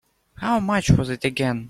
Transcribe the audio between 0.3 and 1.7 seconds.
How much was it again?